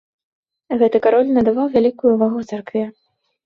Гэты 0.79 1.01
кароль 1.05 1.29
надаваў 1.37 1.67
вялікую 1.77 2.13
ўвагу 2.17 2.39
царкве. 2.51 2.83